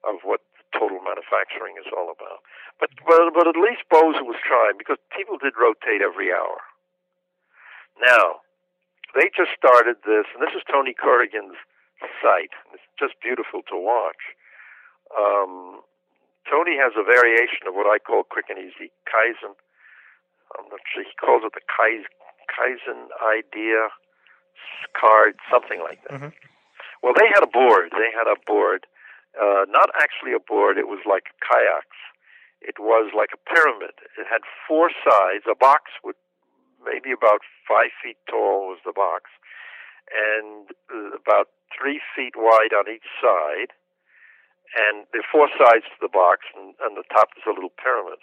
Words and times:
of 0.04 0.26
what 0.26 0.42
total 0.74 1.00
manufacturing 1.04 1.78
is 1.78 1.88
all 1.94 2.10
about. 2.10 2.42
But 2.80 2.90
but, 3.06 3.32
but 3.38 3.48
at 3.48 3.56
least 3.56 3.86
Bose 3.88 4.18
was 4.26 4.40
trying 4.42 4.82
because 4.82 4.98
people 5.16 5.38
did 5.38 5.54
rotate 5.56 6.02
every 6.02 6.34
hour. 6.34 6.58
Now, 8.02 8.42
they 9.14 9.30
just 9.30 9.54
started 9.54 10.02
this, 10.08 10.26
and 10.34 10.42
this 10.42 10.56
is 10.58 10.66
Tony 10.66 10.96
Corrigan's 10.98 11.60
site. 12.22 12.56
It's 12.74 12.86
just 12.98 13.20
beautiful 13.22 13.62
to 13.70 13.78
watch. 13.78 14.34
Um, 15.12 15.82
Tony 16.50 16.78
has 16.80 16.94
a 16.98 17.04
variation 17.06 17.68
of 17.68 17.76
what 17.76 17.86
I 17.86 18.00
call 18.00 18.24
quick 18.24 18.50
and 18.50 18.58
easy 18.58 18.90
Kaizen. 19.06 19.54
I'm 20.58 20.68
not 20.68 20.84
sure 20.90 21.04
he 21.04 21.16
calls 21.16 21.44
it 21.46 21.54
the 21.54 21.64
Kaizen 21.66 23.08
idea 23.24 23.92
card, 24.98 25.36
something 25.50 25.80
like 25.80 26.02
that. 26.10 26.20
Mm-hmm. 26.20 26.34
Well, 27.04 27.14
they 27.18 27.28
had 27.34 27.44
a 27.44 27.50
board. 27.50 27.92
They 27.92 28.12
had 28.14 28.30
a 28.30 28.38
board, 28.46 28.86
uh, 29.34 29.66
not 29.70 29.90
actually 29.98 30.34
a 30.34 30.44
board. 30.44 30.78
It 30.78 30.88
was 30.88 31.02
like 31.08 31.34
kayaks. 31.42 31.98
It 32.62 32.78
was 32.78 33.10
like 33.18 33.34
a 33.34 33.42
pyramid. 33.42 33.98
It 34.20 34.30
had 34.30 34.46
four 34.68 34.92
sides. 35.02 35.50
A 35.50 35.58
box 35.58 35.90
would 36.04 36.20
maybe 36.86 37.10
about 37.10 37.42
five 37.66 37.90
feet 38.02 38.18
tall 38.30 38.70
was 38.70 38.78
the 38.86 38.94
box, 38.94 39.30
and 40.12 40.70
about 41.16 41.48
three 41.72 42.02
feet 42.16 42.36
wide 42.36 42.76
on 42.76 42.92
each 42.92 43.08
side, 43.24 43.72
and 44.72 45.08
there 45.12 45.24
are 45.24 45.32
four 45.32 45.48
sides 45.56 45.88
to 45.88 46.00
the 46.00 46.12
box, 46.12 46.48
and, 46.56 46.76
and 46.84 46.96
the 46.96 47.08
top 47.12 47.32
is 47.36 47.44
a 47.48 47.52
little 47.52 47.74
pyramid. 47.76 48.20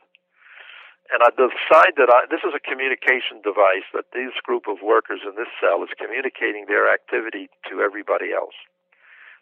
And 1.08 1.24
the 1.24 1.48
side 1.72 1.96
that 1.96 2.12
I, 2.12 2.28
this 2.28 2.44
is 2.44 2.52
a 2.52 2.60
communication 2.60 3.40
device 3.40 3.88
that 3.96 4.12
this 4.12 4.36
group 4.44 4.68
of 4.68 4.84
workers 4.84 5.24
in 5.24 5.40
this 5.40 5.48
cell 5.56 5.80
is 5.80 5.88
communicating 5.96 6.68
their 6.68 6.92
activity 6.92 7.48
to 7.72 7.80
everybody 7.80 8.32
else. 8.36 8.56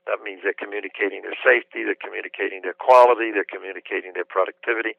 That 0.06 0.22
means 0.22 0.46
they're 0.46 0.54
communicating 0.54 1.26
their 1.26 1.34
safety, 1.42 1.82
they're 1.82 1.98
communicating 1.98 2.62
their 2.62 2.78
quality, 2.78 3.34
they're 3.34 3.48
communicating 3.48 4.14
their 4.14 4.26
productivity. 4.26 4.94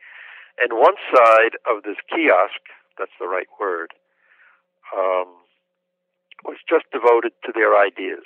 And 0.60 0.76
one 0.76 1.00
side 1.08 1.56
of 1.64 1.88
this 1.88 1.96
kiosk, 2.12 2.60
that's 3.00 3.16
the 3.16 3.32
right 3.32 3.48
word, 3.56 3.96
um, 4.92 5.47
was 6.48 6.58
just 6.64 6.88
devoted 6.96 7.36
to 7.44 7.52
their 7.52 7.76
ideas. 7.76 8.24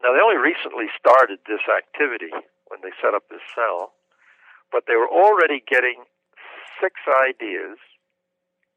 Now, 0.00 0.14
they 0.14 0.22
only 0.22 0.38
recently 0.38 0.86
started 0.94 1.42
this 1.50 1.66
activity 1.66 2.30
when 2.70 2.80
they 2.86 2.94
set 3.02 3.12
up 3.18 3.26
this 3.28 3.42
cell, 3.50 3.92
but 4.70 4.86
they 4.86 4.94
were 4.94 5.10
already 5.10 5.58
getting 5.58 6.06
six 6.78 6.94
ideas 7.10 7.76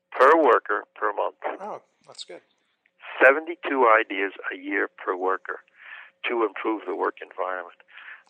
per 0.10 0.34
worker 0.36 0.90
per 0.98 1.14
month. 1.14 1.38
Oh, 1.62 1.86
that's 2.10 2.26
good. 2.26 2.42
72 3.24 3.54
ideas 3.86 4.34
a 4.52 4.58
year 4.58 4.90
per 4.90 5.16
worker 5.16 5.62
to 6.28 6.44
improve 6.44 6.82
the 6.90 6.96
work 6.96 7.22
environment. 7.22 7.78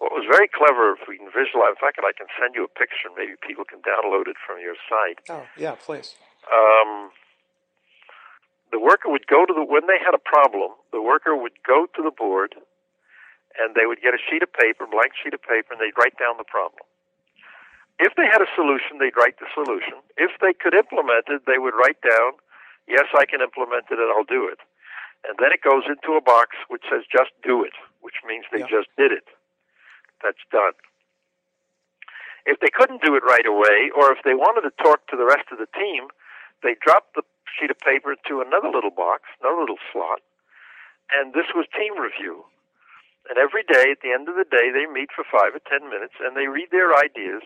What 0.04 0.12
was 0.12 0.26
very 0.30 0.50
clever, 0.52 0.94
if 1.00 1.08
we 1.08 1.18
can 1.18 1.32
visualize, 1.32 1.80
in 1.80 1.82
fact, 1.82 2.02
I 2.04 2.12
can 2.12 2.28
send 2.36 2.56
you 2.56 2.66
a 2.66 2.68
picture, 2.68 3.08
maybe 3.16 3.40
people 3.40 3.64
can 3.64 3.80
download 3.88 4.28
it 4.28 4.36
from 4.36 4.60
your 4.60 4.76
site. 4.90 5.24
Oh, 5.30 5.48
yeah, 5.56 5.80
please. 5.80 6.16
Um, 6.52 7.01
the 8.72 8.80
worker 8.80 9.12
would 9.12 9.28
go 9.28 9.46
to 9.46 9.54
the 9.54 9.64
when 9.64 9.86
they 9.88 10.00
had 10.00 10.16
a 10.16 10.24
problem 10.24 10.72
the 10.92 11.04
worker 11.04 11.36
would 11.36 11.56
go 11.68 11.86
to 11.96 12.02
the 12.02 12.12
board 12.12 12.56
and 13.60 13.76
they 13.76 13.86
would 13.86 14.00
get 14.00 14.16
a 14.16 14.22
sheet 14.32 14.42
of 14.42 14.52
paper 14.52 14.88
blank 14.88 15.12
sheet 15.20 15.36
of 15.36 15.44
paper 15.44 15.76
and 15.76 15.80
they'd 15.84 15.96
write 16.00 16.16
down 16.16 16.40
the 16.40 16.48
problem. 16.48 16.88
If 18.00 18.16
they 18.16 18.26
had 18.26 18.42
a 18.42 18.50
solution 18.56 18.98
they'd 18.98 19.16
write 19.20 19.38
the 19.44 19.52
solution. 19.54 20.00
If 20.16 20.32
they 20.40 20.56
could 20.56 20.74
implement 20.74 21.28
it 21.28 21.44
they 21.46 21.60
would 21.60 21.76
write 21.76 22.00
down 22.02 22.40
yes 22.88 23.06
i 23.14 23.28
can 23.28 23.44
implement 23.44 23.92
it 23.92 24.00
and 24.00 24.10
i'll 24.16 24.28
do 24.28 24.48
it. 24.48 24.60
And 25.28 25.38
then 25.38 25.54
it 25.54 25.62
goes 25.62 25.86
into 25.86 26.18
a 26.18 26.24
box 26.24 26.58
which 26.72 26.82
says 26.88 27.04
just 27.12 27.36
do 27.44 27.64
it 27.64 27.76
which 28.00 28.24
means 28.26 28.48
they 28.50 28.64
yeah. 28.64 28.72
just 28.72 28.90
did 28.98 29.12
it. 29.12 29.28
That's 30.24 30.42
done. 30.50 30.74
If 32.46 32.58
they 32.58 32.74
couldn't 32.74 33.06
do 33.06 33.14
it 33.14 33.22
right 33.22 33.46
away 33.46 33.94
or 33.94 34.10
if 34.10 34.26
they 34.26 34.34
wanted 34.34 34.66
to 34.66 34.74
talk 34.82 35.06
to 35.14 35.18
the 35.18 35.28
rest 35.28 35.52
of 35.52 35.60
the 35.60 35.70
team 35.76 36.08
they 36.64 36.78
dropped 36.80 37.16
the 37.18 37.26
sheet 37.58 37.72
of 37.72 37.80
paper 37.80 38.16
to 38.16 38.42
another 38.42 38.70
little 38.70 38.94
box, 38.94 39.24
another 39.42 39.62
little 39.62 39.82
slot, 39.92 40.22
and 41.12 41.34
this 41.34 41.52
was 41.54 41.68
team 41.76 42.00
review. 42.00 42.48
And 43.30 43.38
every 43.38 43.62
day, 43.62 43.94
at 43.94 44.02
the 44.02 44.16
end 44.16 44.28
of 44.32 44.36
the 44.36 44.48
day, 44.48 44.74
they 44.74 44.90
meet 44.90 45.14
for 45.14 45.24
five 45.28 45.54
or 45.54 45.62
ten 45.70 45.86
minutes 45.92 46.18
and 46.18 46.34
they 46.34 46.50
read 46.50 46.74
their 46.74 46.98
ideas 46.98 47.46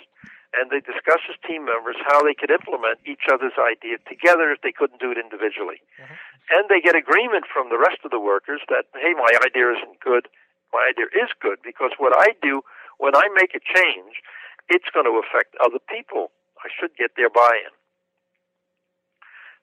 and 0.55 0.71
they 0.71 0.79
discuss 0.79 1.19
as 1.27 1.35
team 1.43 1.67
members 1.67 1.99
how 2.07 2.23
they 2.23 2.31
could 2.31 2.47
implement 2.47 3.03
each 3.03 3.27
other's 3.27 3.59
idea 3.59 3.99
together 4.07 4.55
if 4.55 4.63
they 4.63 4.71
couldn't 4.71 5.03
do 5.03 5.11
it 5.11 5.19
individually. 5.19 5.83
Mm-hmm. 5.99 6.15
And 6.55 6.63
they 6.71 6.79
get 6.79 6.95
agreement 6.95 7.43
from 7.51 7.67
the 7.67 7.81
rest 7.81 8.07
of 8.07 8.11
the 8.15 8.23
workers 8.23 8.63
that, 8.71 8.87
hey, 8.95 9.11
my 9.19 9.27
idea 9.43 9.75
isn't 9.75 9.99
good. 9.99 10.31
My 10.71 10.95
idea 10.95 11.11
is 11.11 11.27
good 11.43 11.59
because 11.59 11.91
what 11.99 12.15
I 12.15 12.31
do 12.39 12.63
when 12.97 13.11
I 13.11 13.27
make 13.35 13.51
a 13.51 13.59
change, 13.59 14.23
it's 14.71 14.87
going 14.95 15.05
to 15.05 15.19
affect 15.19 15.59
other 15.59 15.83
people. 15.91 16.31
I 16.63 16.71
should 16.71 16.95
get 16.95 17.19
their 17.19 17.29
buy 17.29 17.51
in 17.67 17.75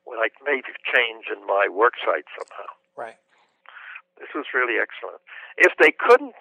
when 0.04 0.18
I 0.18 0.28
made 0.44 0.64
a 0.66 0.76
change 0.90 1.30
in 1.30 1.46
my 1.46 1.68
work 1.70 1.94
site 2.04 2.26
somehow. 2.34 2.70
Right. 2.96 3.18
This 4.18 4.30
was 4.34 4.46
really 4.54 4.78
excellent. 4.78 5.22
If 5.56 5.72
they 5.78 5.92
couldn't 5.92 6.38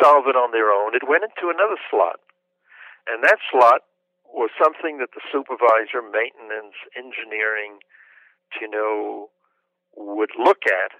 solve 0.00 0.26
it 0.26 0.36
on 0.36 0.50
their 0.52 0.70
own, 0.70 0.94
it 0.94 1.06
went 1.06 1.24
into 1.24 1.50
another 1.50 1.78
slot. 1.90 2.20
And 3.06 3.22
that 3.22 3.38
slot 3.50 3.82
was 4.26 4.50
something 4.58 4.98
that 4.98 5.14
the 5.14 5.22
supervisor, 5.30 6.02
maintenance, 6.02 6.74
engineering, 6.96 7.78
you 8.60 8.68
know, 8.68 9.30
would 9.96 10.30
look 10.38 10.66
at. 10.66 10.98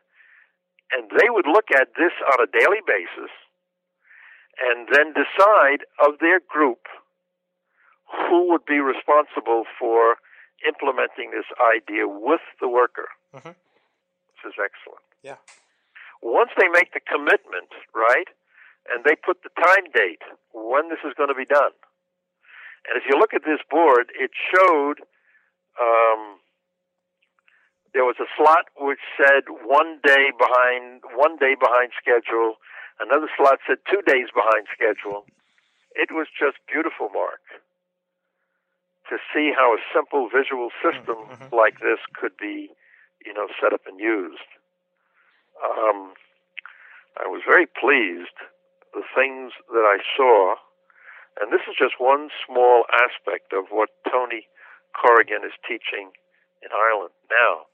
And 0.92 1.10
they 1.10 1.28
would 1.28 1.46
look 1.46 1.74
at 1.74 1.98
this 1.98 2.12
on 2.32 2.38
a 2.38 2.50
daily 2.50 2.82
basis 2.86 3.32
and 4.62 4.86
then 4.92 5.12
decide 5.12 5.82
of 5.98 6.20
their 6.20 6.38
group 6.38 6.86
who 8.06 8.50
would 8.50 8.64
be 8.64 8.78
responsible 8.78 9.64
for 9.78 10.16
implementing 10.66 11.30
this 11.30 11.46
idea 11.60 12.08
with 12.08 12.42
the 12.60 12.68
worker. 12.68 13.08
Mm-hmm. 13.34 13.52
This 13.52 14.42
is 14.52 14.56
excellent. 14.58 15.04
Yeah. 15.22 15.36
Once 16.22 16.50
they 16.58 16.68
make 16.68 16.92
the 16.92 17.00
commitment, 17.00 17.68
right, 17.94 18.28
and 18.88 19.04
they 19.04 19.16
put 19.16 19.42
the 19.42 19.52
time 19.56 19.88
date 19.92 20.24
when 20.52 20.88
this 20.88 21.00
is 21.04 21.12
going 21.16 21.28
to 21.28 21.34
be 21.36 21.44
done, 21.44 21.72
And 22.88 23.00
if 23.00 23.04
you 23.08 23.18
look 23.18 23.32
at 23.32 23.44
this 23.44 23.60
board, 23.70 24.12
it 24.12 24.30
showed 24.36 25.00
um, 25.80 26.40
there 27.94 28.04
was 28.04 28.16
a 28.20 28.28
slot 28.36 28.68
which 28.76 29.00
said 29.16 29.48
one 29.64 30.00
day 30.04 30.32
behind, 30.36 31.02
one 31.16 31.36
day 31.36 31.56
behind 31.58 31.92
schedule. 31.96 32.56
Another 33.00 33.28
slot 33.36 33.58
said 33.66 33.78
two 33.90 34.02
days 34.06 34.28
behind 34.34 34.68
schedule. 34.72 35.24
It 35.94 36.12
was 36.12 36.26
just 36.28 36.58
beautiful, 36.70 37.08
Mark, 37.08 37.40
to 39.10 39.16
see 39.32 39.52
how 39.54 39.74
a 39.74 39.80
simple 39.92 40.28
visual 40.28 40.70
system 40.82 41.16
Mm-hmm. 41.28 41.54
like 41.54 41.80
this 41.80 42.00
could 42.14 42.36
be, 42.36 42.70
you 43.24 43.32
know, 43.34 43.48
set 43.60 43.72
up 43.72 43.82
and 43.86 43.98
used. 44.00 44.48
Um, 45.62 46.12
I 47.16 47.26
was 47.26 47.42
very 47.46 47.66
pleased 47.66 48.34
the 48.92 49.02
things 49.14 49.52
that 49.70 49.86
I 49.86 49.98
saw, 50.16 50.56
and 51.40 51.52
this 51.52 51.62
is 51.68 51.74
just 51.78 51.98
one 51.98 52.30
small 52.46 52.84
aspect 52.94 53.52
of 53.52 53.66
what 53.70 53.90
Tony 54.10 54.46
Corrigan 54.94 55.42
is 55.44 55.54
teaching 55.66 56.10
in 56.62 56.70
Ireland. 56.74 57.14
Now, 57.30 57.66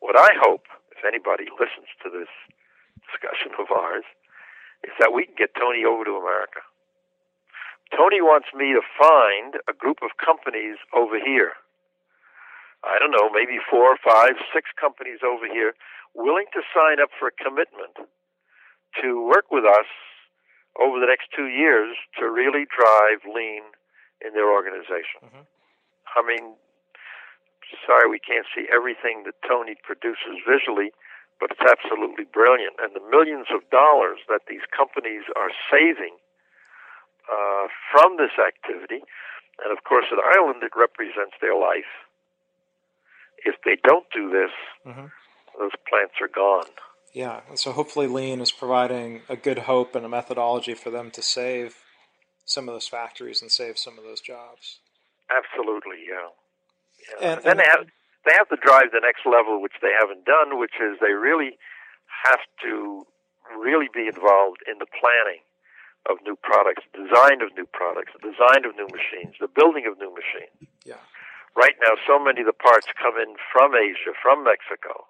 what 0.00 0.16
I 0.18 0.32
hope, 0.40 0.64
if 0.96 1.04
anybody 1.04 1.48
listens 1.60 1.88
to 2.02 2.08
this 2.08 2.32
discussion 3.04 3.52
of 3.60 3.68
ours, 3.70 4.04
is 4.84 4.92
that 5.00 5.12
we 5.12 5.26
can 5.26 5.34
get 5.36 5.54
Tony 5.56 5.84
over 5.84 6.04
to 6.04 6.16
America. 6.16 6.60
Tony 7.92 8.20
wants 8.20 8.48
me 8.54 8.72
to 8.72 8.82
find 8.96 9.60
a 9.68 9.74
group 9.74 9.98
of 10.02 10.16
companies 10.16 10.76
over 10.94 11.18
here. 11.18 11.52
I 12.84 12.98
don't 12.98 13.12
know, 13.12 13.30
maybe 13.32 13.58
four, 13.70 13.96
five, 14.04 14.36
six 14.52 14.68
companies 14.78 15.20
over 15.24 15.46
here 15.46 15.74
willing 16.14 16.46
to 16.52 16.62
sign 16.72 17.00
up 17.00 17.10
for 17.18 17.28
a 17.28 17.34
commitment 17.34 17.96
to 19.02 19.24
work 19.24 19.50
with 19.50 19.64
us 19.64 19.88
over 20.78 21.00
the 21.00 21.06
next 21.06 21.28
two 21.34 21.46
years 21.46 21.96
to 22.18 22.30
really 22.30 22.66
drive 22.66 23.24
lean 23.24 23.62
in 24.20 24.34
their 24.34 24.50
organization. 24.50 25.22
Mhm. 25.22 25.46
I 26.16 26.22
mean, 26.22 26.56
sorry 27.86 28.08
we 28.08 28.18
can't 28.18 28.46
see 28.54 28.68
everything 28.68 29.24
that 29.24 29.40
Tony 29.42 29.74
produces 29.82 30.38
visually, 30.46 30.92
but 31.40 31.50
it's 31.50 31.60
absolutely 31.60 32.24
brilliant. 32.24 32.78
And 32.78 32.94
the 32.94 33.00
millions 33.00 33.50
of 33.50 33.68
dollars 33.70 34.20
that 34.28 34.46
these 34.46 34.64
companies 34.66 35.24
are 35.34 35.50
saving 35.70 36.18
uh, 37.30 37.66
from 37.90 38.16
this 38.16 38.32
activity, 38.38 39.02
and 39.62 39.72
of 39.76 39.84
course 39.84 40.06
in 40.10 40.18
Ireland 40.18 40.62
it 40.62 40.72
represents 40.76 41.34
their 41.40 41.54
life. 41.56 41.88
If 43.44 43.56
they 43.64 43.76
don't 43.84 44.06
do 44.10 44.30
this, 44.30 44.50
Mhm. 44.86 45.12
those 45.58 45.72
plants 45.88 46.14
are 46.20 46.28
gone. 46.28 46.70
Yeah, 47.12 47.42
and 47.48 47.58
so 47.58 47.72
hopefully 47.72 48.06
Lean 48.08 48.40
is 48.40 48.50
providing 48.50 49.22
a 49.28 49.36
good 49.36 49.60
hope 49.60 49.94
and 49.94 50.04
a 50.04 50.08
methodology 50.08 50.74
for 50.74 50.90
them 50.90 51.10
to 51.12 51.22
save 51.22 51.76
some 52.44 52.68
of 52.68 52.74
those 52.74 52.88
factories 52.88 53.40
and 53.40 53.50
save 53.50 53.78
some 53.78 53.96
of 53.98 54.04
those 54.04 54.20
jobs. 54.20 54.80
Absolutely, 55.30 56.04
yeah. 56.08 56.28
yeah. 57.20 57.32
And- 57.34 57.42
then 57.42 57.50
and- 57.52 57.60
they 57.60 57.64
have 57.64 57.86
they 58.24 58.32
have 58.32 58.48
to 58.48 58.56
drive 58.56 58.90
the 58.90 59.00
next 59.00 59.26
level, 59.26 59.60
which 59.60 59.74
they 59.82 59.92
haven't 59.92 60.24
done, 60.24 60.58
which 60.58 60.80
is 60.80 60.98
they 61.00 61.12
really 61.12 61.58
have 62.24 62.40
to 62.62 63.06
really 63.54 63.88
be 63.92 64.06
involved 64.06 64.62
in 64.66 64.78
the 64.78 64.86
planning 64.86 65.42
of 66.10 66.18
new 66.24 66.36
products, 66.36 66.84
design 66.92 67.40
of 67.40 67.54
new 67.56 67.66
products, 67.72 68.12
the 68.12 68.24
design 68.30 68.64
of 68.68 68.76
new 68.76 68.88
machines, 68.92 69.34
the 69.40 69.48
building 69.48 69.86
of 69.88 69.98
new 69.98 70.12
machines. 70.12 70.52
Yeah. 70.84 71.00
Right 71.56 71.76
now, 71.80 71.94
so 72.06 72.18
many 72.18 72.40
of 72.40 72.46
the 72.46 72.52
parts 72.56 72.86
come 73.00 73.16
in 73.16 73.36
from 73.52 73.74
Asia, 73.74 74.12
from 74.20 74.44
Mexico. 74.44 75.06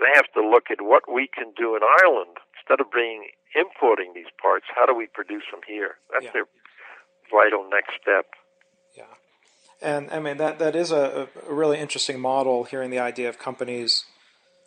They 0.00 0.10
have 0.14 0.26
to 0.34 0.42
look 0.42 0.70
at 0.70 0.80
what 0.80 1.04
we 1.10 1.28
can 1.28 1.52
do 1.56 1.76
in 1.76 1.82
Ireland 1.82 2.36
instead 2.58 2.80
of 2.80 2.90
being 2.92 3.28
importing 3.54 4.12
these 4.14 4.30
parts. 4.40 4.66
How 4.74 4.86
do 4.86 4.94
we 4.94 5.06
produce 5.06 5.44
them 5.50 5.60
here? 5.66 5.96
That's 6.12 6.24
Yeah. 6.26 6.32
their 6.32 6.48
vital 7.30 7.68
next 7.68 7.92
step. 8.00 8.26
Yeah, 8.96 9.04
and 9.80 10.10
I 10.10 10.18
mean 10.18 10.36
that 10.38 10.58
that 10.58 10.74
is 10.76 10.90
a, 10.90 11.28
a 11.46 11.52
really 11.52 11.78
interesting 11.78 12.20
model. 12.20 12.64
Hearing 12.64 12.90
the 12.90 12.98
idea 12.98 13.28
of 13.28 13.38
companies 13.38 14.04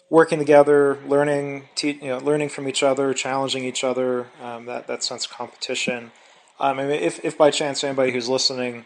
working 0.09 0.39
together, 0.39 0.99
learning, 1.07 1.69
te- 1.75 1.99
you 2.01 2.09
know, 2.09 2.19
learning 2.19 2.49
from 2.49 2.67
each 2.67 2.83
other, 2.83 3.13
challenging 3.13 3.63
each 3.63 3.83
other. 3.83 4.27
Um, 4.41 4.65
that 4.65 4.87
that 4.87 5.03
sense 5.03 5.25
of 5.25 5.31
competition. 5.31 6.11
Um, 6.59 6.79
I 6.79 6.83
mean, 6.83 6.91
if 6.91 7.23
if 7.23 7.37
by 7.37 7.51
chance 7.51 7.83
anybody 7.83 8.11
who's 8.11 8.29
listening 8.29 8.85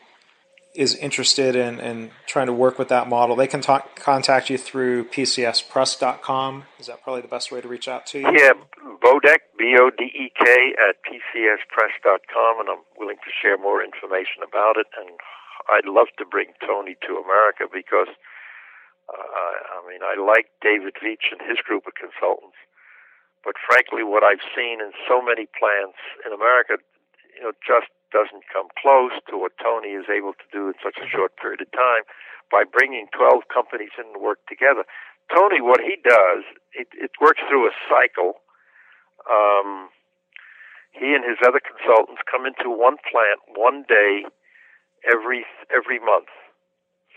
is 0.76 0.96
interested 0.96 1.56
in, 1.56 1.80
in 1.80 2.12
trying 2.28 2.46
to 2.48 2.54
work 2.54 2.78
with 2.78 2.90
that 2.90 3.10
model, 3.10 3.36
they 3.36 3.48
can 3.48 3.60
talk, 3.60 4.00
contact 4.00 4.50
you 4.50 4.58
through 4.58 5.04
pcspress.com. 5.06 6.64
Is 6.80 6.88
that 6.88 7.02
probably 7.04 7.22
the 7.22 7.28
best 7.28 7.52
way 7.52 7.60
to 7.60 7.68
reach 7.68 7.88
out 7.88 8.06
to 8.08 8.20
you? 8.20 8.32
Yeah, 8.32 8.54
Bodek, 9.02 9.40
B 9.58 9.76
O 9.80 9.90
D 9.90 10.06
E 10.06 10.32
K, 10.38 10.74
at 10.78 10.96
PCSpress.com, 11.04 12.60
and 12.60 12.70
I'm 12.70 12.84
willing 12.98 13.18
to 13.18 13.32
share 13.42 13.58
more 13.58 13.84
information 13.84 14.44
about 14.48 14.78
it. 14.78 14.88
And 15.00 15.10
I'd 15.70 15.86
love 15.90 16.08
to 16.18 16.26
bring 16.26 16.54
Tony 16.66 16.96
to 17.08 17.18
America 17.18 17.66
because, 17.72 18.08
I 19.14 19.80
mean, 19.90 20.02
I 20.06 20.20
like 20.20 20.52
David 20.62 20.96
Veech 21.02 21.34
and 21.34 21.42
his 21.42 21.58
group 21.66 21.88
of 21.88 21.98
consultants. 21.98 22.58
But 23.44 23.56
frankly, 23.58 24.04
what 24.04 24.24
I've 24.24 24.44
seen 24.52 24.84
in 24.84 24.92
so 25.08 25.24
many 25.24 25.48
plants 25.48 25.98
in 26.26 26.36
America, 26.36 26.78
you 27.34 27.42
know, 27.42 27.56
just 27.64 27.88
doesn't 28.12 28.44
come 28.52 28.68
close 28.76 29.16
to 29.30 29.38
what 29.38 29.56
Tony 29.62 29.96
is 29.96 30.10
able 30.12 30.34
to 30.34 30.48
do 30.52 30.68
in 30.68 30.76
such 30.84 30.98
a 31.00 31.08
short 31.08 31.38
period 31.38 31.62
of 31.62 31.72
time 31.72 32.04
by 32.52 32.66
bringing 32.66 33.08
12 33.16 33.48
companies 33.48 33.94
in 33.98 34.12
and 34.14 34.22
work 34.22 34.42
together. 34.50 34.84
Tony, 35.30 35.62
what 35.62 35.80
he 35.80 35.96
does, 36.02 36.44
it, 36.74 36.90
it 36.98 37.12
works 37.22 37.42
through 37.48 37.70
a 37.70 37.74
cycle. 37.86 38.42
Um, 39.30 39.94
he 40.92 41.14
and 41.14 41.24
his 41.24 41.38
other 41.46 41.62
consultants 41.62 42.22
come 42.26 42.50
into 42.50 42.68
one 42.68 42.98
plant 43.06 43.40
one 43.54 43.86
day 43.88 44.26
every 45.06 45.46
every 45.70 46.00
month. 46.02 46.34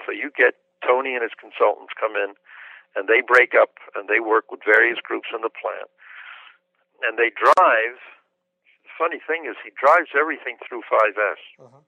So 0.05 0.13
you 0.13 0.31
get 0.37 0.55
Tony 0.87 1.15
and 1.15 1.23
his 1.23 1.35
consultants 1.39 1.93
come 1.99 2.17
in, 2.17 2.35
and 2.95 3.09
they 3.09 3.23
break 3.25 3.55
up 3.55 3.79
and 3.95 4.09
they 4.09 4.21
work 4.21 4.51
with 4.53 4.61
various 4.67 4.99
groups 5.01 5.29
in 5.35 5.41
the 5.41 5.51
plant, 5.53 5.89
and 7.07 7.17
they 7.19 7.31
drive. 7.35 7.97
The 8.85 8.93
funny 8.99 9.21
thing 9.25 9.47
is, 9.49 9.57
he 9.65 9.71
drives 9.75 10.11
everything 10.15 10.59
through 10.63 10.83
5S, 10.87 11.41
Mhm. 11.59 11.83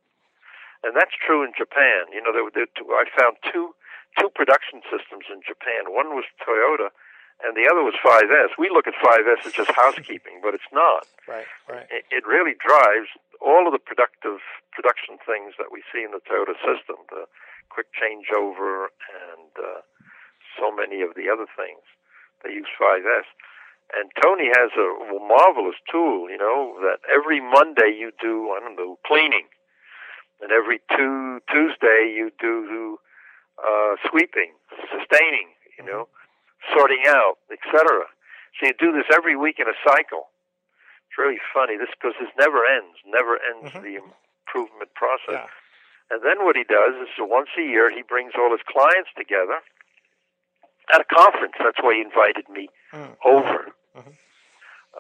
and 0.83 0.97
that's 0.97 1.15
true 1.15 1.43
in 1.45 1.53
Japan. 1.53 2.11
You 2.11 2.23
know, 2.23 2.33
there, 2.33 2.49
there, 2.51 2.67
I 2.97 3.05
found 3.17 3.37
two 3.53 3.75
two 4.19 4.31
production 4.31 4.81
systems 4.91 5.27
in 5.29 5.43
Japan. 5.43 5.91
One 5.93 6.15
was 6.15 6.25
Toyota, 6.41 6.91
and 7.43 7.57
the 7.57 7.67
other 7.69 7.83
was 7.83 7.95
5S. 8.01 8.57
We 8.57 8.71
look 8.71 8.87
at 8.87 8.95
5S 8.95 9.45
as 9.45 9.53
just 9.53 9.73
housekeeping, 9.73 10.41
but 10.41 10.55
it's 10.55 10.71
not. 10.73 11.09
Right. 11.27 11.47
Right. 11.69 11.87
It, 11.91 12.07
it 12.11 12.25
really 12.25 12.55
drives 12.55 13.09
all 13.41 13.67
of 13.67 13.73
the 13.73 13.81
productive 13.81 14.39
production 14.71 15.19
things 15.27 15.55
that 15.59 15.73
we 15.73 15.83
see 15.93 16.05
in 16.05 16.13
the 16.13 16.21
Toyota 16.21 16.55
system, 16.63 16.97
the 17.11 17.27
quick 17.71 17.87
changeover 17.95 18.87
and 19.11 19.51
uh, 19.59 19.81
so 20.59 20.71
many 20.75 21.03
of 21.03 21.15
the 21.17 21.29
other 21.31 21.47
things. 21.57 21.83
They 22.45 22.53
use 22.53 22.67
5S. 22.81 23.25
And 23.95 24.11
Tony 24.23 24.49
has 24.49 24.71
a 24.77 25.19
marvelous 25.29 25.77
tool, 25.91 26.29
you 26.31 26.39
know, 26.39 26.77
that 26.81 26.99
every 27.13 27.41
Monday 27.41 27.95
you 27.97 28.13
do, 28.21 28.51
I 28.57 28.61
don't 28.61 28.77
know, 28.77 28.99
cleaning. 29.07 29.47
And 30.41 30.51
every 30.53 30.81
two, 30.97 31.41
Tuesday 31.51 32.13
you 32.15 32.31
do 32.41 32.99
uh, 33.63 33.97
sweeping, 34.11 34.53
sustaining, 34.91 35.49
you 35.79 35.85
know, 35.85 36.09
sorting 36.75 37.03
out, 37.07 37.37
etc. 37.53 38.05
So 38.61 38.67
you 38.67 38.75
do 38.79 38.93
this 38.93 39.07
every 39.15 39.37
week 39.37 39.57
in 39.61 39.69
a 39.69 39.77
cycle. 39.87 40.29
It's 41.09 41.19
really 41.19 41.39
funny. 41.53 41.77
This 41.77 41.89
because 41.95 42.15
this 42.19 42.31
never 42.39 42.65
ends, 42.67 42.99
never 43.07 43.39
ends 43.39 43.73
Mhm. 43.75 43.83
the 43.83 43.95
improvement 44.03 44.93
process. 44.95 45.47
Yeah. 45.47 45.47
And 46.11 46.23
then 46.23 46.45
what 46.45 46.57
he 46.57 46.65
does 46.65 46.95
is 47.01 47.09
once 47.19 47.49
a 47.59 47.63
year 47.63 47.91
he 47.91 48.03
brings 48.03 48.33
all 48.37 48.51
his 48.53 48.65
clients 48.69 49.11
together 49.17 49.61
at 50.93 51.01
a 51.01 51.05
conference. 51.09 51.55
That's 51.59 51.81
why 51.81 51.95
he 51.95 52.03
invited 52.03 52.49
me 52.49 52.69
Mm. 52.93 53.17
over 53.25 53.73
Mhm. 53.97 54.15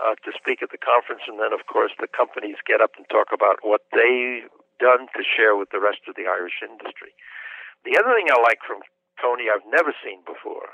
uh, 0.01 0.15
to 0.25 0.33
speak 0.33 0.63
at 0.63 0.71
the 0.71 0.79
conference, 0.79 1.23
and 1.29 1.39
then 1.39 1.53
of 1.53 1.67
course 1.67 1.93
the 2.01 2.09
companies 2.09 2.57
get 2.67 2.81
up 2.81 2.97
and 2.97 3.09
talk 3.11 3.31
about 3.33 3.63
what 3.63 3.83
they've 3.93 4.51
done 4.81 5.07
to 5.15 5.23
share 5.23 5.55
with 5.57 5.71
the 5.71 5.79
rest 5.79 6.01
of 6.09 6.15
the 6.17 6.27
Irish 6.27 6.63
industry. 6.63 7.15
The 7.85 7.97
other 7.99 8.15
thing 8.15 8.31
I 8.31 8.41
like 8.41 8.63
from 8.65 8.83
Tony 9.21 9.49
I've 9.51 9.65
never 9.67 9.95
seen 10.03 10.23
before. 10.23 10.69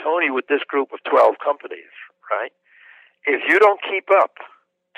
Tony 0.00 0.30
with 0.30 0.46
this 0.46 0.62
group 0.64 0.92
of 0.92 1.02
12 1.04 1.38
companies, 1.40 1.90
right? 2.30 2.52
If 3.24 3.42
you 3.48 3.58
don't 3.58 3.82
keep 3.82 4.08
up 4.10 4.38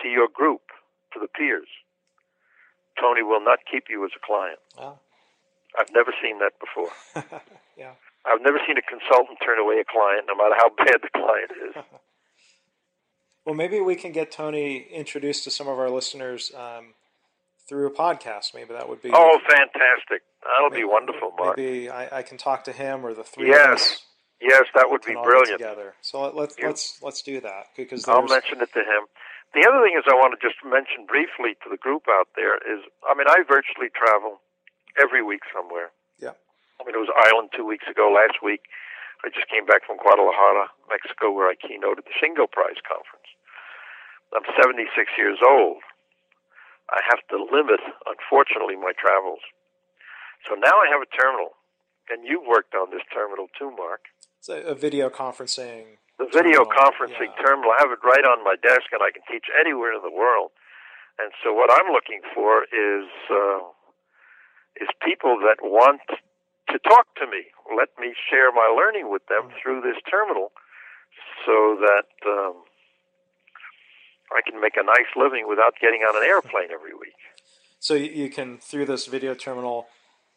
to 0.03 0.09
your 0.09 0.29
group, 0.29 0.71
to 1.13 1.19
the 1.19 1.29
peers, 1.29 1.69
Tony 3.01 3.23
will 3.23 3.43
not 3.43 3.61
keep 3.71 3.85
you 3.89 4.05
as 4.05 4.11
a 4.15 4.25
client. 4.25 4.59
Wow. 4.79 4.99
I've 5.79 5.91
never 5.95 6.13
seen 6.23 6.39
that 6.41 6.53
before. 6.61 6.91
yeah. 7.79 7.93
I've 8.27 8.43
never 8.43 8.59
seen 8.67 8.77
a 8.77 8.83
consultant 8.83 9.39
turn 9.45 9.59
away 9.59 9.81
a 9.81 9.85
client, 9.85 10.27
no 10.29 10.35
matter 10.37 10.55
how 10.59 10.69
bad 10.77 11.01
the 11.03 11.09
client 11.15 11.51
is. 11.71 11.83
Well, 13.47 13.55
maybe 13.55 13.81
we 13.81 13.97
can 13.97 14.13
get 14.13 14.31
Tony 14.31 14.87
introduced 14.93 15.45
to 15.45 15.51
some 15.51 15.67
of 15.67 15.79
our 15.79 15.89
listeners 15.89 16.53
um, 16.55 16.93
through 17.67 17.87
a 17.87 17.91
podcast. 17.91 18.55
Maybe 18.55 18.75
that 18.75 18.89
would 18.89 19.01
be. 19.01 19.11
Oh, 19.13 19.39
fantastic! 19.49 20.23
That'll 20.45 20.71
be 20.71 20.85
wonderful, 20.85 21.33
Mark. 21.39 21.57
Maybe 21.57 21.89
I, 21.89 22.19
I 22.19 22.23
can 22.23 22.37
talk 22.37 22.65
to 22.65 22.73
him 22.73 23.05
or 23.05 23.15
the 23.15 23.25
three 23.25 23.49
Yes, 23.49 23.67
of 23.67 23.73
us. 23.73 24.03
Yes, 24.43 24.65
that 24.75 24.91
would 24.91 25.01
be 25.01 25.09
can 25.09 25.17
all 25.17 25.25
get 25.25 25.31
brilliant. 25.31 25.59
together. 25.59 25.95
So 26.03 26.23
let, 26.23 26.37
let's 26.37 26.57
let's 26.63 27.01
let's 27.03 27.23
do 27.23 27.41
that 27.41 27.69
because 27.77 28.07
I'll 28.07 28.27
mention 28.27 28.61
it 28.61 28.73
to 28.75 28.81
him. 28.81 29.07
The 29.51 29.67
other 29.67 29.83
thing 29.83 29.99
is 29.99 30.07
I 30.07 30.15
want 30.15 30.31
to 30.35 30.41
just 30.41 30.63
mention 30.63 31.11
briefly 31.11 31.59
to 31.67 31.69
the 31.69 31.81
group 31.81 32.07
out 32.07 32.31
there 32.39 32.55
is, 32.63 32.87
I 33.03 33.19
mean, 33.19 33.27
I 33.27 33.43
virtually 33.43 33.91
travel 33.91 34.39
every 34.95 35.27
week 35.27 35.43
somewhere. 35.51 35.91
Yeah. 36.23 36.39
I 36.79 36.87
mean, 36.87 36.95
it 36.95 37.03
was 37.03 37.11
Ireland 37.11 37.51
two 37.51 37.67
weeks 37.67 37.91
ago. 37.91 38.15
Last 38.15 38.39
week, 38.43 38.71
I 39.27 39.29
just 39.29 39.51
came 39.51 39.67
back 39.67 39.83
from 39.83 39.99
Guadalajara, 39.99 40.71
Mexico, 40.87 41.35
where 41.35 41.51
I 41.51 41.59
keynoted 41.59 42.07
the 42.07 42.15
Shingo 42.15 42.47
Prize 42.47 42.79
Conference. 42.87 43.27
I'm 44.31 44.47
76 44.55 44.87
years 45.19 45.43
old. 45.43 45.83
I 46.91 47.03
have 47.11 47.23
to 47.35 47.37
limit, 47.43 47.83
unfortunately, 48.07 48.79
my 48.79 48.95
travels. 48.95 49.43
So 50.49 50.55
now 50.55 50.79
I 50.79 50.87
have 50.91 51.03
a 51.03 51.11
terminal, 51.11 51.59
and 52.09 52.23
you've 52.27 52.47
worked 52.47 52.75
on 52.75 52.91
this 52.91 53.03
terminal 53.13 53.51
too, 53.59 53.71
Mark. 53.75 54.07
It's 54.39 54.49
a, 54.49 54.63
a 54.63 54.75
video 54.75 55.11
conferencing. 55.11 55.99
The 56.21 56.29
video 56.29 56.69
terminal, 56.69 56.77
conferencing 56.77 57.33
yeah. 57.33 57.41
terminal, 57.41 57.73
I 57.73 57.81
have 57.81 57.97
it 57.97 58.05
right 58.05 58.29
on 58.29 58.45
my 58.45 58.53
desk, 58.61 58.93
and 58.93 59.01
I 59.01 59.09
can 59.09 59.25
teach 59.25 59.49
anywhere 59.57 59.97
in 59.97 60.05
the 60.05 60.13
world. 60.13 60.53
And 61.17 61.33
so, 61.41 61.57
what 61.57 61.73
I'm 61.73 61.89
looking 61.93 62.21
for 62.37 62.69
is 62.69 63.09
uh, 63.33 63.65
is 64.77 64.89
people 65.01 65.41
that 65.41 65.65
want 65.65 66.05
to 66.69 66.77
talk 66.85 67.09
to 67.17 67.27
me. 67.27 67.49
Let 67.73 67.89
me 67.97 68.13
share 68.29 68.53
my 68.53 68.69
learning 68.69 69.09
with 69.11 69.25
them 69.33 69.49
through 69.57 69.81
this 69.81 69.97
terminal, 70.05 70.53
so 71.49 71.81
that 71.81 72.13
um, 72.29 72.69
I 74.29 74.45
can 74.45 74.61
make 74.61 74.77
a 74.77 74.85
nice 74.85 75.09
living 75.17 75.49
without 75.49 75.81
getting 75.81 76.05
on 76.05 76.21
an 76.21 76.29
airplane 76.29 76.69
every 76.69 76.93
week. 76.93 77.17
So 77.81 77.95
you 77.95 78.29
can 78.29 78.59
through 78.59 78.85
this 78.85 79.07
video 79.07 79.33
terminal 79.33 79.89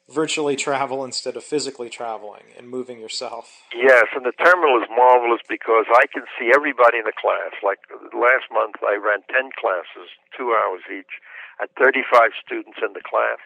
virtually 0.10 0.56
travel 0.56 1.04
instead 1.06 1.38
of 1.38 1.44
physically 1.44 1.90
traveling 1.90 2.44
and 2.58 2.68
moving 2.70 3.00
yourself. 3.00 3.64
Yes, 3.74 4.06
and 4.16 4.26
the 4.26 4.36
terminal 4.44 4.82
is 4.82 4.88
marvelous 4.92 5.42
because 5.48 5.86
I 5.90 6.06
can 6.12 6.24
see 6.38 6.52
everybody 6.54 7.00
in 7.00 7.06
the 7.06 7.16
class. 7.16 7.56
Like 7.64 7.80
last 8.14 8.52
month, 8.52 8.76
I 8.84 9.00
ran 9.00 9.24
10 9.32 9.52
classes, 9.56 10.12
two 10.38 10.52
hours 10.52 10.82
each, 10.92 11.22
at 11.62 11.70
35 11.80 12.32
students 12.44 12.80
in 12.84 12.94
the 12.94 13.06
class. 13.06 13.40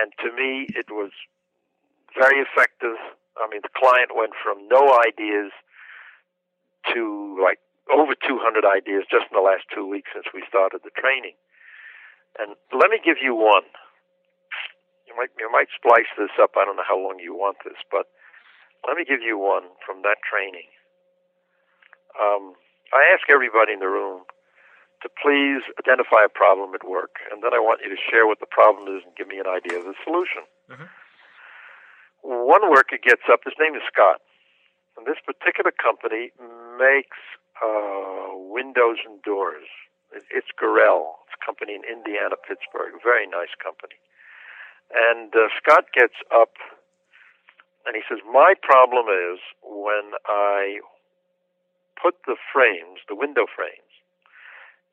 And 0.00 0.12
to 0.24 0.32
me, 0.32 0.70
it 0.72 0.88
was 0.90 1.10
very 2.16 2.40
effective. 2.40 2.96
I 3.36 3.48
mean, 3.50 3.60
the 3.62 3.74
client 3.76 4.16
went 4.16 4.32
from 4.42 4.66
no 4.68 4.96
ideas 4.96 5.52
to 6.94 7.36
like 7.42 7.58
over 7.92 8.14
200 8.14 8.64
ideas 8.64 9.04
just 9.10 9.26
in 9.30 9.34
the 9.36 9.44
last 9.44 9.66
two 9.74 9.86
weeks 9.86 10.10
since 10.14 10.26
we 10.32 10.42
started 10.48 10.80
the 10.84 10.94
training. 10.94 11.34
And 12.38 12.54
let 12.72 12.90
me 12.90 13.00
give 13.02 13.18
you 13.20 13.34
one. 13.34 13.66
You 15.10 15.18
might 15.18 15.34
you 15.42 15.50
might 15.50 15.66
splice 15.74 16.06
this 16.14 16.30
up. 16.38 16.54
I 16.54 16.62
don't 16.64 16.78
know 16.78 16.86
how 16.86 16.94
long 16.98 17.18
you 17.18 17.34
want 17.34 17.58
this, 17.66 17.82
but 17.90 18.06
let 18.86 18.94
me 18.96 19.02
give 19.04 19.20
you 19.26 19.34
one 19.36 19.66
from 19.84 20.06
that 20.06 20.22
training. 20.22 20.70
Um, 22.14 22.54
I 22.94 23.10
ask 23.10 23.26
everybody 23.26 23.74
in 23.74 23.82
the 23.82 23.90
room 23.90 24.22
to 25.02 25.08
please 25.18 25.66
identify 25.82 26.22
a 26.22 26.30
problem 26.30 26.74
at 26.78 26.86
work, 26.86 27.18
and 27.32 27.42
then 27.42 27.50
I 27.50 27.58
want 27.58 27.82
you 27.82 27.90
to 27.90 27.98
share 27.98 28.26
what 28.30 28.38
the 28.38 28.46
problem 28.46 28.86
is 28.94 29.02
and 29.02 29.10
give 29.18 29.26
me 29.26 29.42
an 29.42 29.50
idea 29.50 29.78
of 29.82 29.84
the 29.84 29.98
solution. 30.06 30.46
Mhm. 30.70 30.88
One 32.22 32.70
worker 32.70 32.98
gets 33.02 33.22
up. 33.32 33.42
His 33.44 33.54
name 33.58 33.74
is 33.74 33.82
Scott, 33.90 34.20
and 34.96 35.06
this 35.06 35.18
particular 35.26 35.72
company 35.72 36.30
makes 36.78 37.18
uh, 37.60 38.30
windows 38.36 38.98
and 39.04 39.20
doors. 39.22 39.66
It, 40.12 40.22
it's 40.30 40.48
Gorell. 40.60 41.16
It's 41.26 41.34
a 41.40 41.44
company 41.44 41.74
in 41.74 41.82
Indiana, 41.84 42.36
Pittsburgh. 42.36 42.94
Very 43.02 43.26
nice 43.26 43.52
company. 43.62 43.96
And 44.90 45.30
uh, 45.34 45.46
Scott 45.62 45.86
gets 45.94 46.18
up 46.34 46.58
and 47.86 47.94
he 47.94 48.02
says, 48.08 48.18
My 48.26 48.54
problem 48.60 49.06
is 49.06 49.38
when 49.62 50.18
I 50.26 50.80
put 52.00 52.16
the 52.26 52.36
frames, 52.52 53.00
the 53.08 53.14
window 53.14 53.46
frames, 53.46 53.90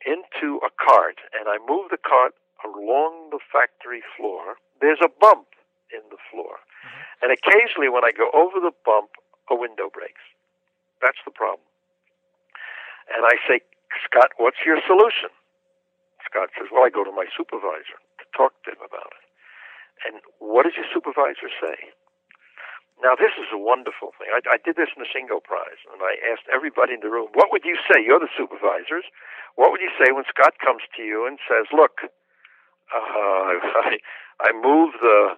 into 0.05 0.61
a 0.61 0.69
cart 0.77 1.17
and 1.33 1.49
I 1.49 1.57
move 1.67 1.89
the 1.89 1.97
cart 1.97 2.33
along 2.63 3.29
the 3.31 3.39
factory 3.51 4.03
floor, 4.15 4.61
there's 4.81 5.01
a 5.01 5.09
bump 5.09 5.47
in 5.89 6.03
the 6.09 6.21
floor. 6.29 6.61
And 7.21 7.33
occasionally 7.33 7.89
when 7.89 8.05
I 8.05 8.11
go 8.13 8.29
over 8.33 8.61
the 8.61 8.73
bump, 8.85 9.17
a 9.49 9.55
window 9.55 9.89
breaks. 9.91 10.21
That's 11.01 11.19
the 11.25 11.31
problem. 11.31 11.63
And 13.15 13.23
I 13.23 13.39
say, 13.47 13.63
Scott, 14.03 14.35
what's 14.37 14.59
your 14.65 14.79
solution? 14.85 15.31
Scott 16.27 16.49
says, 16.59 16.67
Well, 16.71 16.83
I 16.83 16.89
go 16.89 17.03
to 17.03 17.11
my 17.11 17.25
supervisor 17.31 17.97
to 18.19 18.25
talk 18.35 18.51
to 18.67 18.71
him 18.75 18.83
about 18.83 19.15
it. 19.15 19.26
And 20.05 20.21
what 20.37 20.63
does 20.63 20.77
your 20.77 20.89
supervisor 20.93 21.49
say? 21.57 21.93
Now, 23.01 23.13
this 23.13 23.33
is 23.37 23.49
a 23.53 23.61
wonderful 23.61 24.17
thing. 24.17 24.33
I, 24.33 24.41
I 24.45 24.57
did 24.57 24.73
this 24.73 24.89
in 24.97 25.05
the 25.05 25.09
Shingo 25.09 25.37
Prize, 25.37 25.81
and 25.93 26.01
I 26.01 26.17
asked 26.33 26.49
everybody 26.49 26.97
in 26.97 27.05
the 27.05 27.13
room, 27.13 27.29
what 27.37 27.53
would 27.53 27.61
you 27.61 27.77
say? 27.85 28.01
You're 28.01 28.21
the 28.21 28.33
supervisors. 28.33 29.05
What 29.53 29.69
would 29.69 29.81
you 29.81 29.93
say 30.01 30.09
when 30.09 30.25
Scott 30.25 30.57
comes 30.57 30.81
to 30.97 31.01
you 31.05 31.29
and 31.29 31.37
says, 31.45 31.69
look, 31.69 32.01
uh, 32.89 33.53
I, 33.85 34.01
I 34.41 34.49
move 34.53 34.97
the 34.97 35.37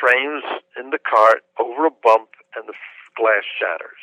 frames 0.00 0.44
in 0.76 0.90
the 0.90 1.00
cart 1.00 1.42
over 1.58 1.86
a 1.86 1.94
bump 1.94 2.36
and 2.56 2.68
the 2.68 2.76
glass 3.16 3.44
shatters. 3.58 4.00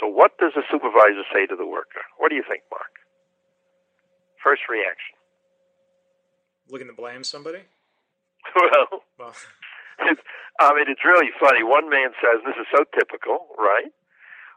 So, 0.00 0.06
what 0.08 0.38
does 0.38 0.52
the 0.54 0.62
supervisor 0.70 1.22
say 1.32 1.46
to 1.46 1.56
the 1.56 1.66
worker? 1.66 2.02
What 2.18 2.30
do 2.30 2.34
you 2.34 2.44
think, 2.48 2.62
Mark? 2.70 2.90
First 4.42 4.62
reaction. 4.68 5.14
Looking 6.70 6.88
to 6.88 6.94
blame 6.94 7.24
somebody? 7.24 7.60
well, 9.18 9.34
I 10.60 10.74
mean, 10.74 10.86
it's 10.88 11.04
really 11.04 11.30
funny. 11.40 11.62
One 11.62 11.88
man 11.88 12.10
says, 12.20 12.42
this 12.44 12.56
is 12.60 12.66
so 12.74 12.84
typical, 12.98 13.46
right? 13.58 13.90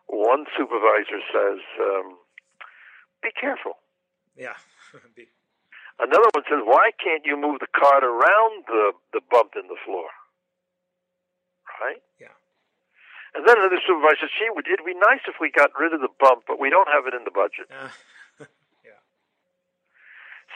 One 0.07 0.45
supervisor 0.57 1.21
says, 1.33 1.59
um, 1.81 2.17
be 3.23 3.29
careful. 3.39 3.77
yeah. 4.37 4.53
Be- 5.15 5.29
Another 5.97 6.27
one 6.35 6.43
says, 6.49 6.59
why 6.65 6.91
can't 7.01 7.23
you 7.25 7.37
move 7.39 7.59
the 7.63 7.71
cart 7.71 8.03
around 8.03 8.65
the, 8.67 8.91
the 9.13 9.21
bump 9.31 9.53
in 9.55 9.67
the 9.67 9.79
floor? 9.85 10.07
Right? 11.79 12.03
Yeah. 12.19 12.35
And 13.33 13.47
then 13.47 13.55
another 13.57 13.79
supervisor 13.87 14.27
says, 14.27 14.35
gee, 14.35 14.51
it'd 14.51 14.85
be 14.85 14.93
nice 14.93 15.23
if 15.27 15.35
we 15.39 15.49
got 15.51 15.71
rid 15.79 15.93
of 15.93 16.01
the 16.01 16.11
bump, 16.19 16.43
but 16.47 16.59
we 16.59 16.69
don't 16.69 16.89
have 16.91 17.07
it 17.07 17.13
in 17.15 17.23
the 17.23 17.31
budget. 17.31 17.67
uh, 17.71 17.87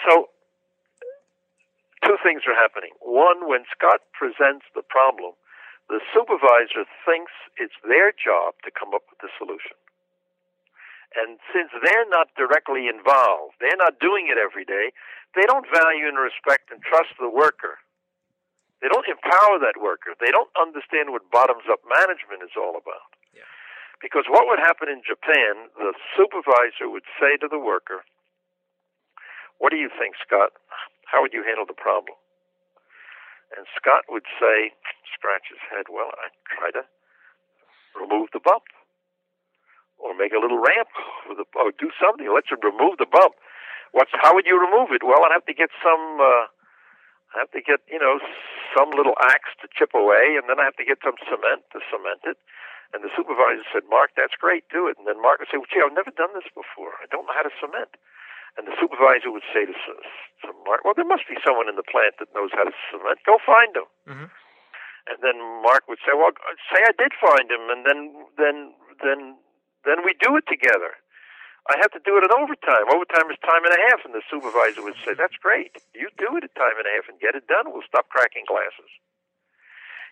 So, 0.08 0.30
two 2.10 2.18
things 2.26 2.42
are 2.50 2.58
happening. 2.58 2.90
One, 3.06 3.46
when 3.46 3.70
Scott 3.70 4.02
presents 4.18 4.66
the 4.74 4.82
problem, 4.82 5.38
the 5.94 6.02
supervisor 6.10 6.90
thinks 7.06 7.30
it's 7.62 7.78
their 7.86 8.10
job 8.10 8.58
to 8.66 8.74
come 8.74 8.98
up 8.98 9.06
with 9.14 9.22
the 9.22 9.30
solution. 9.38 9.78
And 11.14 11.38
since 11.54 11.70
they're 11.86 12.10
not 12.10 12.34
directly 12.34 12.90
involved, 12.90 13.62
they're 13.62 13.78
not 13.78 14.02
doing 14.02 14.26
it 14.26 14.42
every 14.42 14.66
day, 14.66 14.90
they 15.38 15.46
don't 15.46 15.70
value 15.70 16.10
and 16.10 16.18
respect 16.18 16.74
and 16.74 16.82
trust 16.82 17.14
the 17.22 17.30
worker. 17.30 17.78
They 18.82 18.90
don't 18.90 19.06
empower 19.06 19.62
that 19.62 19.78
worker. 19.78 20.18
They 20.18 20.34
don't 20.34 20.50
understand 20.58 21.14
what 21.14 21.30
bottoms 21.30 21.70
up 21.70 21.86
management 21.86 22.42
is 22.42 22.58
all 22.58 22.74
about. 22.74 23.14
Yeah. 23.38 23.46
Because 24.02 24.26
what 24.26 24.50
would 24.50 24.58
happen 24.58 24.90
in 24.90 25.06
Japan, 25.06 25.70
the 25.78 25.94
supervisor 26.18 26.90
would 26.90 27.06
say 27.22 27.38
to 27.38 27.50
the 27.52 27.60
worker, 27.60 28.02
What 29.60 29.70
do 29.70 29.78
you 29.78 29.92
think, 29.94 30.16
Scott? 30.26 30.56
How 31.10 31.26
would 31.26 31.34
you 31.34 31.42
handle 31.42 31.66
the 31.66 31.78
problem? 31.78 32.14
And 33.58 33.66
Scott 33.74 34.06
would 34.14 34.30
say, 34.38 34.78
scratch 35.10 35.50
his 35.50 35.62
head, 35.74 35.90
Well, 35.90 36.14
I'd 36.22 36.38
try 36.46 36.70
to 36.70 36.86
remove 37.98 38.30
the 38.30 38.40
bump. 38.40 38.70
Or 40.00 40.16
make 40.16 40.32
a 40.32 40.40
little 40.40 40.62
ramp, 40.62 40.88
or, 41.28 41.36
the, 41.36 41.44
or 41.60 41.76
do 41.76 41.92
something. 42.00 42.30
Let's 42.32 42.48
remove 42.56 43.02
the 43.02 43.10
bump. 43.10 43.36
What's 43.92 44.14
how 44.16 44.32
would 44.38 44.46
you 44.46 44.56
remove 44.56 44.96
it? 44.96 45.04
Well, 45.04 45.26
I'd 45.26 45.34
have 45.34 45.50
to 45.50 45.58
get 45.58 45.74
some. 45.84 46.22
Uh, 46.22 46.48
I 47.36 47.44
have 47.44 47.52
to 47.52 47.62
get 47.62 47.82
you 47.90 48.00
know 48.00 48.22
some 48.78 48.96
little 48.96 49.18
axe 49.20 49.52
to 49.60 49.68
chip 49.68 49.92
away, 49.92 50.38
and 50.38 50.48
then 50.48 50.56
I 50.62 50.64
have 50.64 50.78
to 50.78 50.88
get 50.88 51.04
some 51.04 51.18
cement 51.26 51.68
to 51.74 51.84
cement 51.90 52.24
it. 52.24 52.38
And 52.94 53.04
the 53.04 53.12
supervisor 53.12 53.66
said, 53.74 53.90
"Mark, 53.90 54.14
that's 54.16 54.40
great. 54.40 54.64
Do 54.70 54.88
it." 54.88 54.96
And 54.98 55.04
then 55.04 55.22
Mark 55.22 55.42
would 55.42 55.50
say, 55.50 55.58
well, 55.58 55.68
"Gee, 55.68 55.82
I've 55.82 55.92
never 55.92 56.14
done 56.14 56.32
this 56.38 56.48
before. 56.54 56.96
I 57.02 57.10
don't 57.10 57.26
know 57.26 57.36
how 57.36 57.44
to 57.44 57.54
cement." 57.60 57.98
And 58.58 58.68
the 58.68 58.76
supervisor 58.80 59.32
would 59.32 59.46
say 59.54 59.66
to, 59.66 59.74
Mark, 60.66 60.84
"Well, 60.84 60.94
there 60.94 61.06
must 61.06 61.28
be 61.28 61.38
someone 61.46 61.70
in 61.70 61.76
the 61.76 61.84
plant 61.84 62.18
that 62.20 62.34
knows 62.34 62.52
how 62.54 62.64
to 62.64 62.74
cement. 62.92 63.20
Go 63.26 63.38
find 63.46 63.76
him." 63.76 63.86
Mhm. 64.08 64.32
And 65.08 65.18
then 65.22 65.42
Mark 65.62 65.88
would 65.88 66.00
say, 66.06 66.14
"Well, 66.14 66.32
say 66.74 66.84
I 66.84 66.92
did 66.92 67.14
find 67.14 67.50
him, 67.52 67.70
and 67.70 67.86
then 67.86 68.28
then 68.38 68.76
then 69.02 69.40
then 69.84 70.04
we 70.04 70.14
do 70.14 70.36
it 70.38 70.48
together." 70.48 70.98
I 71.70 71.78
have 71.78 71.92
to 71.92 72.00
do 72.00 72.18
it 72.18 72.24
at 72.24 72.32
overtime. 72.32 72.90
Overtime 72.90 73.30
is 73.30 73.38
time 73.40 73.64
and 73.64 73.74
a 73.74 73.82
half, 73.90 74.04
and 74.04 74.14
the 74.14 74.24
supervisor 74.30 74.82
would 74.82 74.96
say, 75.06 75.14
"That's 75.14 75.38
great. 75.38 75.78
You 75.94 76.10
do 76.18 76.38
it 76.38 76.44
at 76.44 76.56
time 76.56 76.78
and 76.78 76.88
a 76.88 76.92
half 76.92 77.10
and 77.10 77.20
get 77.20 77.36
it 77.36 77.48
done. 77.48 77.72
We'll 77.72 77.84
stop 77.84 78.10
cracking 78.10 78.46
glasses." 78.46 78.90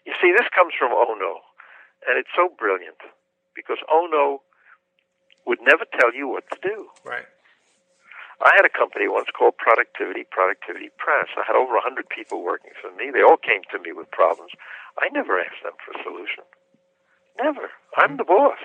You 0.06 0.14
see, 0.22 0.32
this 0.32 0.48
comes 0.50 0.74
from 0.76 0.92
Ohno, 0.92 1.42
and 2.08 2.18
it's 2.18 2.30
so 2.36 2.50
brilliant 2.50 3.02
because 3.56 3.80
Ohno 3.90 4.42
would 5.46 5.62
never 5.62 5.86
tell 5.86 6.14
you 6.14 6.28
what 6.28 6.50
to 6.52 6.60
do. 6.62 6.92
right. 7.04 7.26
I 8.44 8.54
had 8.54 8.66
a 8.66 8.72
company 8.72 9.10
once 9.10 9.28
called 9.34 9.58
Productivity 9.58 10.26
Productivity 10.30 10.94
Press. 10.98 11.34
I 11.34 11.44
had 11.48 11.58
over 11.58 11.74
a 11.74 11.86
100 11.86 12.08
people 12.10 12.44
working 12.46 12.72
for 12.78 12.94
me. 12.94 13.10
They 13.10 13.26
all 13.26 13.42
came 13.42 13.66
to 13.74 13.80
me 13.82 13.92
with 13.92 14.12
problems. 14.14 14.54
I 15.02 15.10
never 15.10 15.40
asked 15.40 15.66
them 15.66 15.74
for 15.82 15.98
a 15.98 16.04
solution. 16.06 16.46
Never. 17.42 17.74
I'm 17.98 18.18
the 18.18 18.26
boss. 18.26 18.62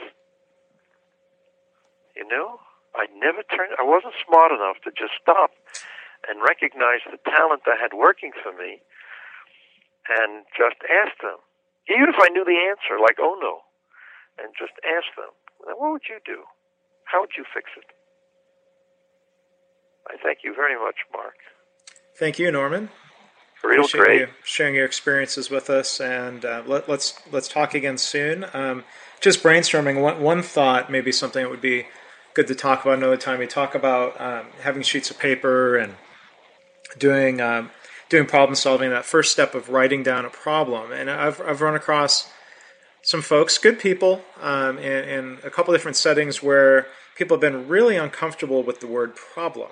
You 2.17 2.29
know? 2.29 2.61
I 2.95 3.09
never 3.17 3.41
turned. 3.49 3.73
I 3.81 3.85
wasn't 3.85 4.13
smart 4.21 4.53
enough 4.53 4.77
to 4.85 4.93
just 4.93 5.17
stop 5.17 5.57
and 6.29 6.45
recognize 6.45 7.03
the 7.09 7.19
talent 7.25 7.65
I 7.67 7.81
had 7.81 7.97
working 7.97 8.31
for 8.37 8.53
me, 8.53 8.85
and 10.21 10.45
just 10.55 10.79
ask 10.87 11.17
them, 11.19 11.41
even 11.89 12.13
if 12.13 12.19
I 12.21 12.29
knew 12.31 12.45
the 12.45 12.61
answer, 12.69 13.01
like 13.01 13.17
oh 13.19 13.35
no, 13.41 13.65
and 14.39 14.55
just 14.55 14.77
ask 14.85 15.09
them, 15.17 15.33
what 15.65 15.91
would 15.91 16.07
you 16.07 16.21
do? 16.23 16.45
How 17.05 17.25
would 17.25 17.35
you 17.37 17.45
fix 17.49 17.71
it? 17.77 17.89
I 20.09 20.17
thank 20.23 20.39
you 20.45 20.55
very 20.55 20.79
much, 20.79 20.97
Mark. 21.13 21.35
Thank 22.19 22.39
you, 22.39 22.51
Norman. 22.51 22.91
Real 23.65 23.81
Appreciate 23.81 24.05
great. 24.05 24.21
you 24.21 24.29
sharing 24.45 24.75
your 24.75 24.85
experiences 24.85 25.49
with 25.49 25.71
us, 25.71 26.01
and 26.01 26.45
uh, 26.45 26.63
let, 26.67 26.89
let's 26.89 27.15
let's 27.31 27.47
talk 27.47 27.75
again 27.75 27.97
soon. 27.97 28.45
Um, 28.53 28.83
just 29.21 29.43
brainstorming 29.43 30.01
one 30.03 30.21
one 30.21 30.43
thought, 30.43 30.91
maybe 30.91 31.13
something 31.13 31.45
that 31.45 31.49
would 31.49 31.61
be 31.61 31.87
good 32.35 32.49
to 32.49 32.57
talk 32.57 32.85
about 32.85 32.99
another 32.99 33.17
time. 33.17 33.39
We 33.39 33.47
talk 33.47 33.77
about 33.77 34.21
um, 34.21 34.47
having 34.63 34.83
sheets 34.83 35.11
of 35.11 35.19
paper 35.19 35.77
and 35.77 35.95
doing 36.99 37.41
um, 37.41 37.71
doing 38.09 38.27
problem 38.27 38.57
solving. 38.57 38.91
That 38.91 39.05
first 39.05 39.31
step 39.31 39.55
of 39.55 39.69
writing 39.69 40.03
down 40.03 40.25
a 40.25 40.31
problem, 40.31 40.91
and 40.91 41.09
I've 41.09 41.41
I've 41.41 41.61
run 41.61 41.77
across 41.77 42.29
some 43.03 43.23
folks, 43.23 43.59
good 43.59 43.79
people, 43.79 44.23
um, 44.41 44.79
in, 44.79 45.09
in 45.09 45.39
a 45.45 45.51
couple 45.51 45.73
different 45.75 45.97
settings 45.97 46.43
where 46.43 46.87
people 47.17 47.37
have 47.37 47.41
been 47.41 47.69
really 47.69 47.97
uncomfortable 47.97 48.63
with 48.63 48.81
the 48.81 48.87
word 48.87 49.15
problem 49.15 49.71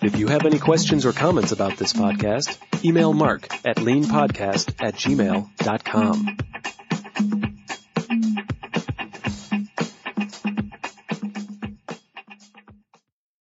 If 0.03 0.17
you 0.17 0.27
have 0.27 0.45
any 0.45 0.59
questions 0.59 1.05
or 1.05 1.13
comments 1.13 1.51
about 1.51 1.77
this 1.77 1.93
podcast, 1.93 2.57
email 2.83 3.13
mark 3.13 3.47
at 3.65 3.77
leanpodcast 3.77 4.73
at 4.81 4.95
gmail.com. 4.95 6.37